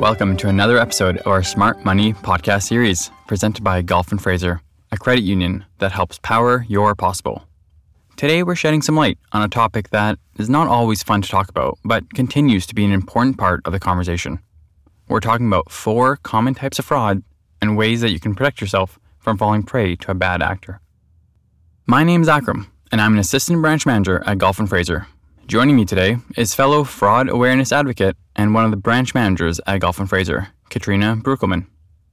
[0.00, 4.62] Welcome to another episode of our Smart Money podcast series, presented by Gulf and Fraser,
[4.90, 7.44] a credit union that helps power your possible.
[8.16, 11.50] Today, we're shedding some light on a topic that is not always fun to talk
[11.50, 14.38] about, but continues to be an important part of the conversation.
[15.06, 17.22] We're talking about four common types of fraud
[17.60, 20.80] and ways that you can protect yourself from falling prey to a bad actor.
[21.84, 25.08] My name is Akram, and I'm an assistant branch manager at Gulf and Fraser.
[25.50, 29.80] Joining me today is fellow fraud awareness advocate and one of the branch managers at
[29.80, 31.66] Gulf and Fraser, Katrina Breukelman.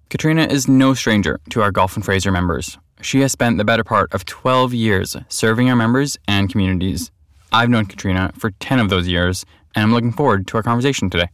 [0.10, 2.80] Katrina is no stranger to our Gulf and Fraser members.
[3.00, 7.12] She has spent the better part of 12 years serving our members and communities.
[7.52, 11.12] I've known Katrina for 10 of those years, and I'm looking forward to our conversation
[11.12, 11.30] today.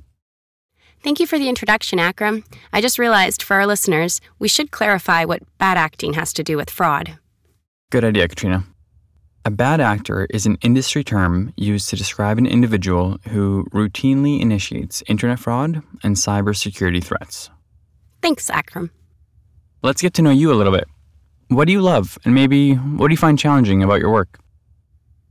[1.04, 2.44] Thank you for the introduction, Akram.
[2.74, 6.58] I just realized for our listeners, we should clarify what bad acting has to do
[6.58, 7.18] with fraud.
[7.92, 8.66] Good idea, Katrina.
[9.46, 15.04] A bad actor is an industry term used to describe an individual who routinely initiates
[15.08, 17.50] internet fraud and cybersecurity threats.
[18.22, 18.90] Thanks, Akram.
[19.82, 20.88] Let's get to know you a little bit.
[21.50, 24.40] What do you love, and maybe what do you find challenging about your work?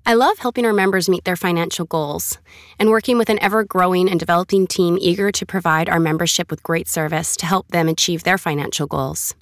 [0.04, 2.36] I love helping our members meet their financial goals
[2.78, 6.62] and working with an ever growing and developing team eager to provide our membership with
[6.62, 9.34] great service to help them achieve their financial goals.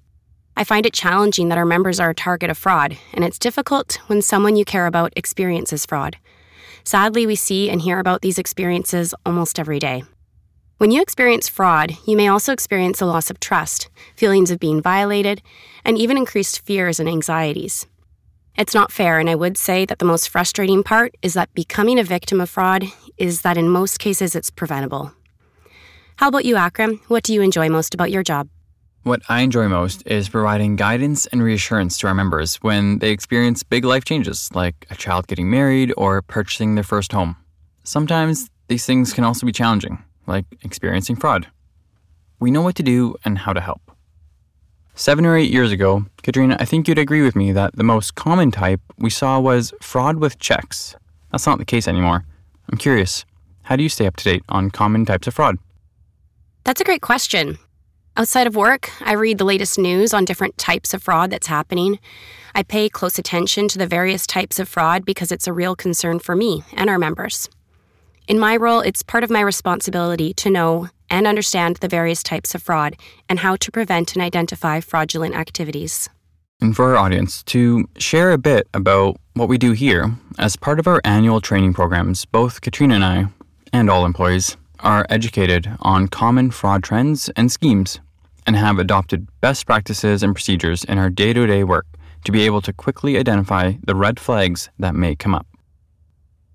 [0.56, 3.98] I find it challenging that our members are a target of fraud, and it's difficult
[4.08, 6.16] when someone you care about experiences fraud.
[6.84, 10.02] Sadly, we see and hear about these experiences almost every day.
[10.78, 14.80] When you experience fraud, you may also experience a loss of trust, feelings of being
[14.80, 15.42] violated,
[15.84, 17.86] and even increased fears and anxieties.
[18.56, 21.98] It's not fair, and I would say that the most frustrating part is that becoming
[21.98, 25.12] a victim of fraud is that in most cases it's preventable.
[26.16, 27.00] How about you, Akram?
[27.08, 28.48] What do you enjoy most about your job?
[29.02, 33.62] What I enjoy most is providing guidance and reassurance to our members when they experience
[33.62, 37.36] big life changes, like a child getting married or purchasing their first home.
[37.82, 41.46] Sometimes these things can also be challenging, like experiencing fraud.
[42.40, 43.90] We know what to do and how to help.
[44.94, 48.16] Seven or eight years ago, Katrina, I think you'd agree with me that the most
[48.16, 50.94] common type we saw was fraud with checks.
[51.32, 52.26] That's not the case anymore.
[52.70, 53.24] I'm curious,
[53.62, 55.56] how do you stay up to date on common types of fraud?
[56.64, 57.58] That's a great question.
[58.16, 61.98] Outside of work, I read the latest news on different types of fraud that's happening.
[62.54, 66.18] I pay close attention to the various types of fraud because it's a real concern
[66.18, 67.48] for me and our members.
[68.26, 72.54] In my role, it's part of my responsibility to know and understand the various types
[72.54, 72.96] of fraud
[73.28, 76.08] and how to prevent and identify fraudulent activities.
[76.60, 80.78] And for our audience, to share a bit about what we do here, as part
[80.78, 83.26] of our annual training programs, both Katrina and I,
[83.72, 88.00] and all employees, are educated on common fraud trends and schemes
[88.46, 91.86] and have adopted best practices and procedures in our day to day work
[92.24, 95.46] to be able to quickly identify the red flags that may come up.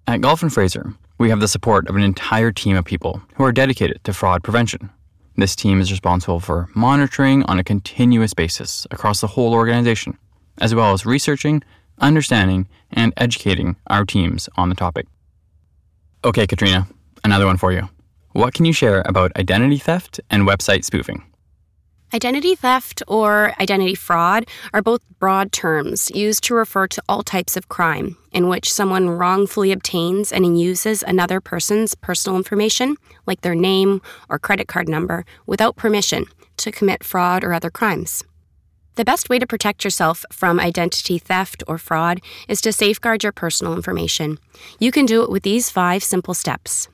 [0.07, 3.43] At Gulf and Fraser, we have the support of an entire team of people who
[3.43, 4.89] are dedicated to fraud prevention.
[5.37, 10.17] This team is responsible for monitoring on a continuous basis across the whole organization,
[10.59, 11.63] as well as researching,
[11.99, 15.07] understanding, and educating our teams on the topic.
[16.23, 16.87] Okay, Katrina,
[17.23, 17.89] another one for you.
[18.35, 21.23] What can you share about identity theft and website spoofing?
[22.13, 27.55] Identity theft or identity fraud are both broad terms used to refer to all types
[27.55, 33.55] of crime in which someone wrongfully obtains and uses another person's personal information, like their
[33.55, 36.25] name or credit card number, without permission
[36.57, 38.21] to commit fraud or other crimes.
[38.95, 42.19] The best way to protect yourself from identity theft or fraud
[42.49, 44.39] is to safeguard your personal information.
[44.77, 46.89] You can do it with these five simple steps.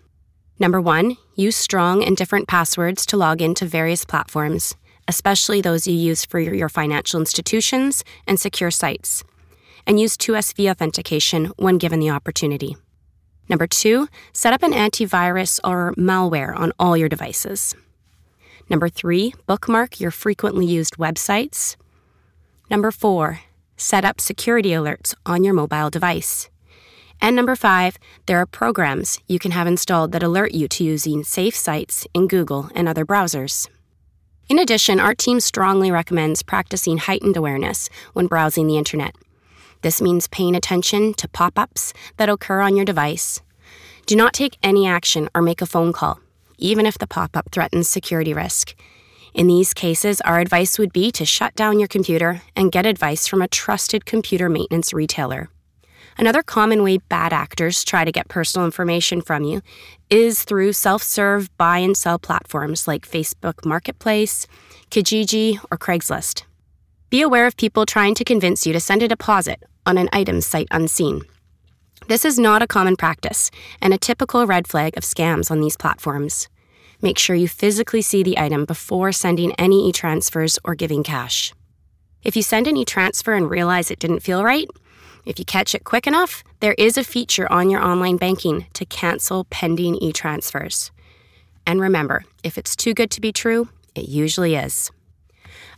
[0.62, 4.76] Number one, use strong and different passwords to log into various platforms,
[5.08, 9.24] especially those you use for your financial institutions and secure sites.
[9.88, 12.78] And use 2FA authentication when given the opportunity.
[13.50, 17.74] Number two, set up an antivirus or malware on all your devices.
[18.70, 21.76] Number three, bookmark your frequently used websites.
[22.70, 23.40] Number four,
[23.78, 26.51] set up security alerts on your mobile device.
[27.22, 31.24] And number five, there are programs you can have installed that alert you to using
[31.24, 33.70] safe sites in Google and other browsers.
[34.50, 39.16] In addition, our team strongly recommends practicing heightened awareness when browsing the internet.
[39.82, 43.40] This means paying attention to pop ups that occur on your device.
[44.08, 46.20] Do not take any action or make a phone call,
[46.58, 48.76] even if the pop up threatens security risk.
[49.34, 53.28] In these cases, our advice would be to shut down your computer and get advice
[53.28, 55.50] from a trusted computer maintenance retailer.
[56.18, 59.62] Another common way bad actors try to get personal information from you
[60.10, 64.48] is through self serve buy and sell platforms like Facebook Marketplace,
[64.90, 66.44] Kijiji, or Craigslist.
[67.10, 70.42] Be aware of people trying to convince you to send a deposit on an item
[70.42, 71.22] sight unseen.
[72.08, 75.78] This is not a common practice and a typical red flag of scams on these
[75.78, 76.50] platforms.
[77.02, 81.54] Make sure you physically see the item before sending any e transfers or giving cash.
[82.24, 84.68] If you send an e transfer and realize it didn't feel right,
[85.26, 88.86] if you catch it quick enough, there is a feature on your online banking to
[88.86, 90.92] cancel pending e transfers.
[91.66, 94.92] And remember, if it's too good to be true, it usually is.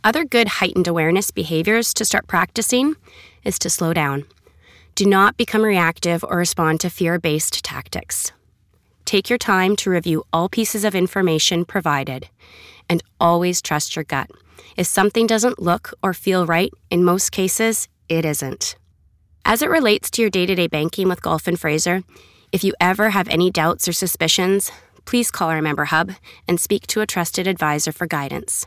[0.02, 2.96] Other good heightened awareness behaviors to start practicing
[3.44, 4.24] is to slow down.
[4.94, 8.32] Do not become reactive or respond to fear based tactics.
[9.04, 12.28] Take your time to review all pieces of information provided
[12.88, 14.30] and always trust your gut.
[14.76, 18.76] If something doesn't look or feel right, in most cases, it isn't.
[19.46, 22.02] As it relates to your day to day banking with Gulf and Fraser,
[22.50, 24.72] if you ever have any doubts or suspicions,
[25.04, 26.12] please call our member hub
[26.48, 28.66] and speak to a trusted advisor for guidance.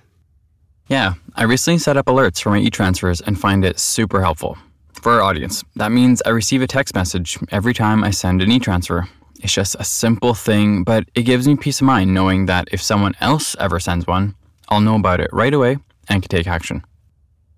[0.87, 4.55] Yeah, I recently set up alerts for my e transfers and find it super helpful.
[5.01, 8.51] For our audience, that means I receive a text message every time I send an
[8.51, 9.07] e transfer.
[9.41, 12.83] It's just a simple thing, but it gives me peace of mind knowing that if
[12.83, 14.35] someone else ever sends one,
[14.69, 15.77] I'll know about it right away
[16.07, 16.83] and can take action.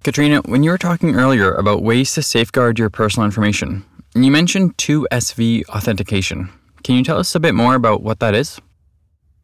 [0.04, 3.84] Katrina, when you were talking earlier about ways to safeguard your personal information,
[4.16, 6.50] you mentioned 2SV authentication.
[6.84, 8.62] Can you tell us a bit more about what that is?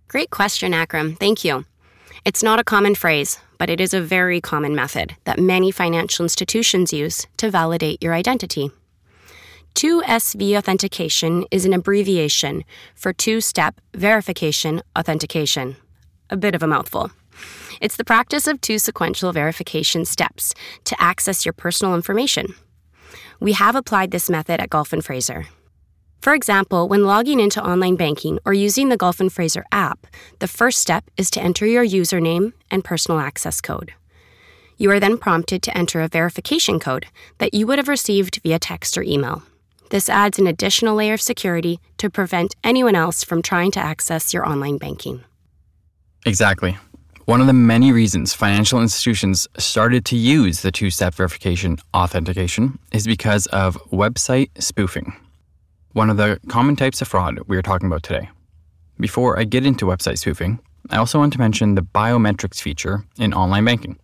[0.08, 1.16] Great question, Akram.
[1.16, 1.66] Thank you.
[2.24, 6.24] It's not a common phrase, but it is a very common method that many financial
[6.24, 8.72] institutions use to validate your identity.
[9.76, 12.64] 2SV authentication is an abbreviation
[12.96, 15.76] for two step verification authentication.
[16.30, 17.12] A bit of a mouthful.
[17.82, 20.54] It's the practice of two sequential verification steps
[20.86, 22.56] to access your personal information.
[23.40, 25.46] We have applied this method at Gulf and Fraser.
[26.22, 30.08] For example, when logging into online banking or using the Gulf and Fraser app,
[30.40, 33.94] the first step is to enter your username and personal access code.
[34.78, 37.06] You are then prompted to enter a verification code
[37.38, 39.44] that you would have received via text or email.
[39.92, 44.34] This adds an additional layer of security to prevent anyone else from trying to access
[44.34, 45.24] your online banking.
[46.26, 46.76] Exactly.
[47.26, 52.78] One of the many reasons financial institutions started to use the two step verification authentication
[52.92, 55.12] is because of website spoofing,
[55.94, 58.30] one of the common types of fraud we are talking about today.
[59.00, 60.60] Before I get into website spoofing,
[60.92, 63.98] I also want to mention the biometrics feature in online banking.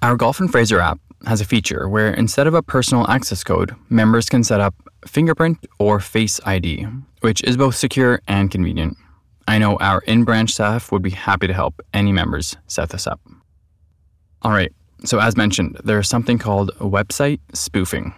[0.00, 3.74] Our Gulf and Fraser app has a feature where instead of a personal access code,
[3.88, 6.86] members can set up fingerprint or face ID,
[7.22, 8.96] which is both secure and convenient.
[9.50, 13.08] I know our in branch staff would be happy to help any members set this
[13.08, 13.20] up.
[14.42, 14.72] All right,
[15.04, 18.14] so as mentioned, there's something called website spoofing.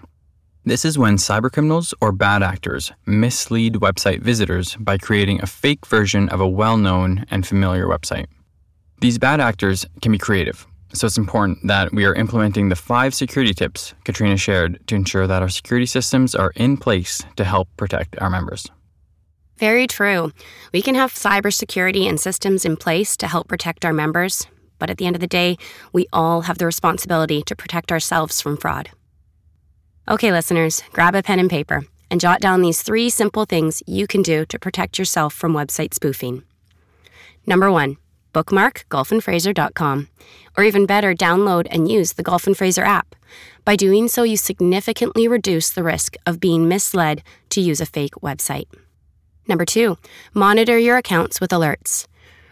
[0.67, 6.29] This is when cybercriminals or bad actors mislead website visitors by creating a fake version
[6.29, 8.27] of a well known and familiar website.
[9.01, 13.15] These bad actors can be creative, so it's important that we are implementing the five
[13.15, 17.69] security tips Katrina shared to ensure that our security systems are in place to help
[17.79, 18.71] protect our members.
[19.63, 20.33] Very true.
[20.73, 24.49] We can have cybersecurity and systems in place to help protect our members,
[24.81, 25.57] but at the end of the day,
[25.93, 28.91] we all have the responsibility to protect ourselves from fraud.
[30.09, 34.09] Okay, listeners, grab a pen and paper and jot down these three simple things you
[34.09, 36.43] can do to protect yourself from website spoofing.
[37.47, 37.99] Number one,
[38.33, 40.09] bookmark gulfandfraser.com,
[40.57, 43.15] or even better, download and use the Gulf and Fraser app.
[43.65, 48.15] By doing so, you significantly reduce the risk of being misled to use a fake
[48.21, 48.67] website.
[49.49, 49.99] Number two,
[50.35, 52.07] monitor your accounts with alerts.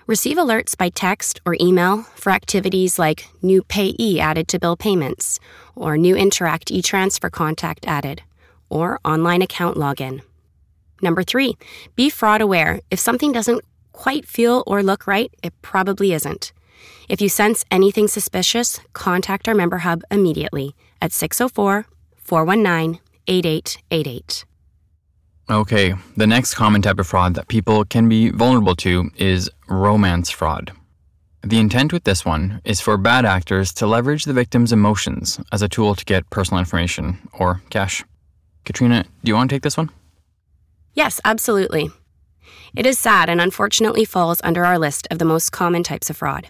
[0.06, 5.38] Receive alerts by text or email for activities like new payee added to bill payments,
[5.76, 8.22] or new Interac e transfer contact added,
[8.68, 10.22] or online account login.
[11.00, 11.56] Number three,
[11.94, 12.80] be fraud aware.
[12.90, 16.52] If something doesn't quite feel or look right, it probably isn't.
[17.08, 24.44] If you sense anything suspicious, contact our member hub immediately at 604 419 8888.
[25.50, 30.30] Okay, the next common type of fraud that people can be vulnerable to is romance
[30.30, 30.70] fraud.
[31.42, 35.60] The intent with this one is for bad actors to leverage the victim's emotions as
[35.60, 38.04] a tool to get personal information or cash.
[38.64, 39.90] Katrina, do you want to take this one?
[40.94, 41.90] Yes, absolutely.
[42.76, 46.16] It is sad and unfortunately falls under our list of the most common types of
[46.16, 46.48] fraud.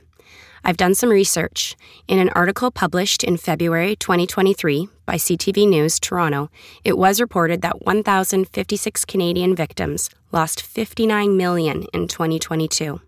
[0.63, 1.75] I've done some research.
[2.07, 6.53] In an article published in February 2023 by CTV News Toronto,
[6.85, 13.01] it was reported that 1,056 Canadian victims lost 59 million in 2022.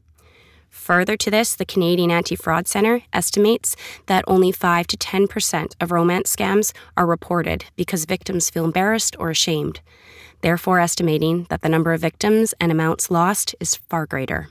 [0.68, 5.92] Further to this, the Canadian Anti Fraud Centre estimates that only 5 to 10% of
[5.92, 9.80] romance scams are reported because victims feel embarrassed or ashamed,
[10.40, 14.48] therefore, estimating that the number of victims and amounts lost is far greater.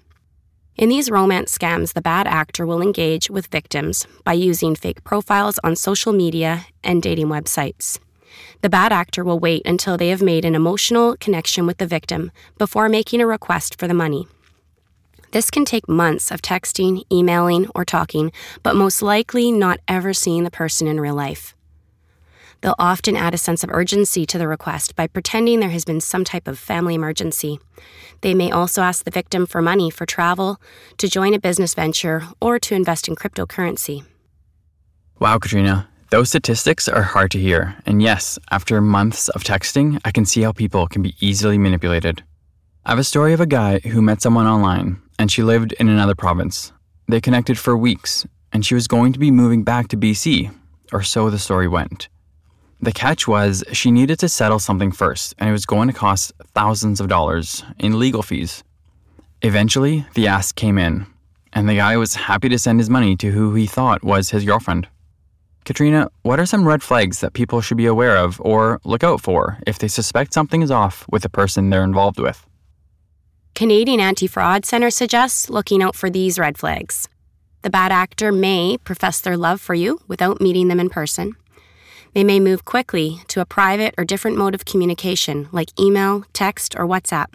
[0.77, 5.59] In these romance scams, the bad actor will engage with victims by using fake profiles
[5.63, 7.99] on social media and dating websites.
[8.61, 12.31] The bad actor will wait until they have made an emotional connection with the victim
[12.57, 14.27] before making a request for the money.
[15.31, 18.31] This can take months of texting, emailing, or talking,
[18.63, 21.55] but most likely not ever seeing the person in real life.
[22.61, 25.99] They'll often add a sense of urgency to the request by pretending there has been
[25.99, 27.59] some type of family emergency.
[28.21, 30.61] They may also ask the victim for money for travel,
[30.97, 34.05] to join a business venture, or to invest in cryptocurrency.
[35.19, 35.87] Wow, Katrina.
[36.11, 37.77] Those statistics are hard to hear.
[37.85, 42.23] And yes, after months of texting, I can see how people can be easily manipulated.
[42.85, 45.87] I have a story of a guy who met someone online and she lived in
[45.87, 46.73] another province.
[47.07, 50.51] They connected for weeks, and she was going to be moving back to BC,
[50.91, 52.09] or so the story went.
[52.83, 56.33] The catch was she needed to settle something first, and it was going to cost
[56.55, 58.63] thousands of dollars in legal fees.
[59.43, 61.05] Eventually, the ask came in,
[61.53, 64.45] and the guy was happy to send his money to who he thought was his
[64.45, 64.87] girlfriend.
[65.63, 69.21] Katrina, what are some red flags that people should be aware of or look out
[69.21, 72.47] for if they suspect something is off with the person they're involved with?
[73.53, 77.07] Canadian Anti Fraud Centre suggests looking out for these red flags.
[77.61, 81.35] The bad actor may profess their love for you without meeting them in person.
[82.13, 86.75] They may move quickly to a private or different mode of communication like email, text,
[86.77, 87.27] or WhatsApp.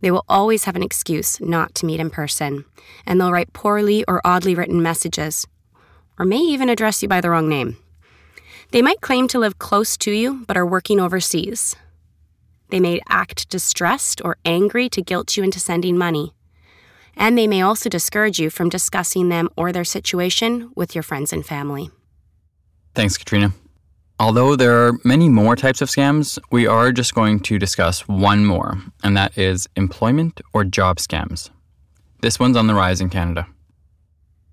[0.00, 2.64] They will always have an excuse not to meet in person,
[3.04, 5.46] and they'll write poorly or oddly written messages,
[6.18, 7.76] or may even address you by the wrong name.
[8.70, 11.74] They might claim to live close to you but are working overseas.
[12.70, 16.32] They may act distressed or angry to guilt you into sending money.
[17.16, 21.32] And they may also discourage you from discussing them or their situation with your friends
[21.32, 21.90] and family.
[22.94, 23.52] Thanks, Katrina.
[24.18, 28.46] Although there are many more types of scams, we are just going to discuss one
[28.46, 31.50] more, and that is employment or job scams.
[32.22, 33.46] This one's on the rise in Canada.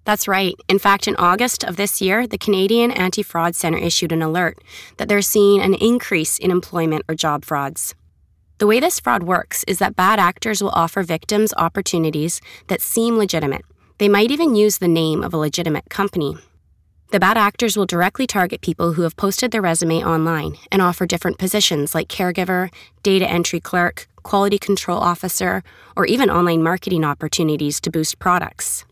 [0.05, 0.55] That's right.
[0.67, 4.57] In fact, in August of this year, the Canadian Anti Fraud Centre issued an alert
[4.97, 7.95] that they're seeing an increase in employment or job frauds.
[8.57, 13.17] The way this fraud works is that bad actors will offer victims opportunities that seem
[13.17, 13.63] legitimate.
[13.97, 16.37] They might even use the name of a legitimate company.
[17.13, 21.05] The bad actors will directly target people who have posted their resume online and offer
[21.05, 25.61] different positions like caregiver, data entry clerk, quality control officer,
[25.95, 28.83] or even online marketing opportunities to boost products.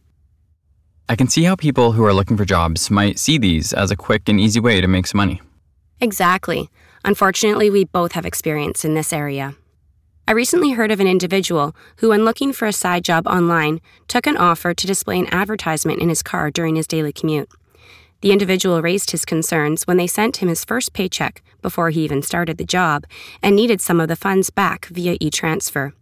[1.10, 3.96] I can see how people who are looking for jobs might see these as a
[3.96, 5.42] quick and easy way to make some money.
[6.00, 6.70] Exactly.
[7.04, 9.56] Unfortunately, we both have experience in this area.
[10.28, 14.28] I recently heard of an individual who, when looking for a side job online, took
[14.28, 17.50] an offer to display an advertisement in his car during his daily commute.
[18.22, 22.22] The individual raised his concerns when they sent him his first paycheck before he even
[22.22, 23.06] started the job
[23.42, 25.94] and needed some of the funds back via e transfer.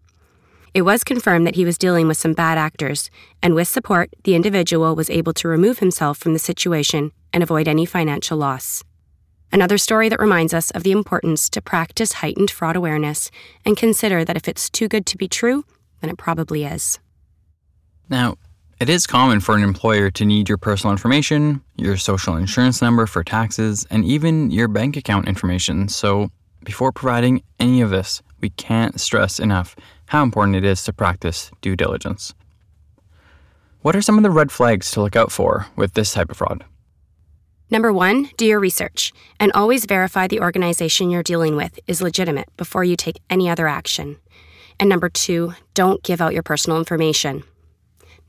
[0.73, 3.09] It was confirmed that he was dealing with some bad actors,
[3.41, 7.67] and with support, the individual was able to remove himself from the situation and avoid
[7.67, 8.83] any financial loss.
[9.51, 13.31] Another story that reminds us of the importance to practice heightened fraud awareness
[13.65, 15.65] and consider that if it's too good to be true,
[16.01, 16.99] then it probably is.
[18.09, 18.35] Now,
[18.79, 23.05] it is common for an employer to need your personal information, your social insurance number
[23.05, 25.89] for taxes, and even your bank account information.
[25.89, 26.31] So,
[26.63, 29.75] before providing any of this, we can't stress enough
[30.07, 32.33] how important it is to practice due diligence.
[33.81, 36.37] What are some of the red flags to look out for with this type of
[36.37, 36.63] fraud?
[37.69, 42.47] Number one, do your research and always verify the organization you're dealing with is legitimate
[42.57, 44.17] before you take any other action.
[44.79, 47.43] And number two, don't give out your personal information.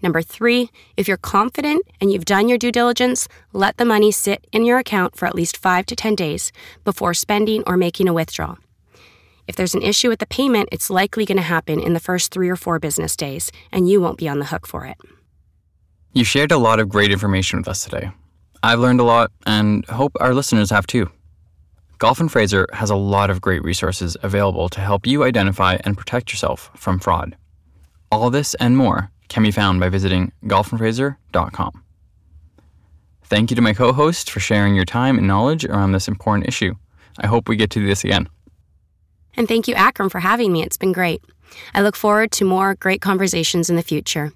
[0.02, 4.47] Number three, if you're confident and you've done your due diligence, let the money sit
[4.52, 6.52] in your account for at least five to 10 days
[6.85, 8.59] before spending or making a withdrawal.
[9.47, 12.33] If there's an issue with the payment, it's likely going to happen in the first
[12.33, 14.97] three or four business days, and you won't be on the hook for it.
[16.12, 18.11] You shared a lot of great information with us today.
[18.62, 21.11] I've learned a lot and hope our listeners have too.
[21.99, 25.99] Gulf and Fraser has a lot of great resources available to help you identify and
[25.99, 27.37] protect yourself from fraud.
[28.11, 31.82] All this and more can be found by visiting gulfandfraser.com.
[33.25, 36.49] Thank you to my co host for sharing your time and knowledge around this important
[36.49, 36.75] issue.
[37.18, 38.28] I hope we get to this again.
[39.37, 40.62] And thank you, Akram, for having me.
[40.62, 41.22] It's been great.
[41.72, 44.32] I look forward to more great conversations in the future.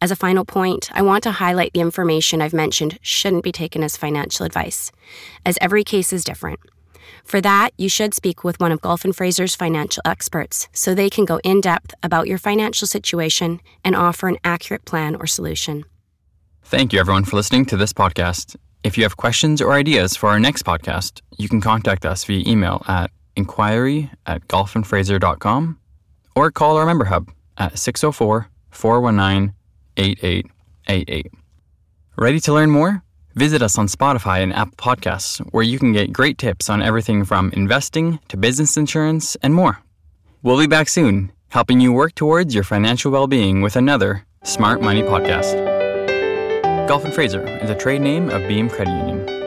[0.00, 3.82] As a final point, I want to highlight the information I've mentioned shouldn't be taken
[3.82, 4.90] as financial advice,
[5.44, 6.58] as every case is different.
[7.24, 11.10] For that, you should speak with one of Gulf and Fraser's financial experts so they
[11.10, 15.84] can go in depth about your financial situation and offer an accurate plan or solution.
[16.64, 18.56] Thank you, everyone, for listening to this podcast.
[18.84, 22.42] If you have questions or ideas for our next podcast, you can contact us via
[22.46, 25.78] email at inquiry at gulfandfraser.com
[26.36, 29.54] or call our member hub at 604 419
[29.96, 31.32] 8888.
[32.16, 33.02] Ready to learn more?
[33.34, 37.24] Visit us on Spotify and Apple Podcasts, where you can get great tips on everything
[37.24, 39.80] from investing to business insurance and more.
[40.42, 44.82] We'll be back soon, helping you work towards your financial well being with another Smart
[44.82, 45.56] Money Podcast.
[46.88, 49.39] Gulf and Fraser is a trade name of Beem Credit Union.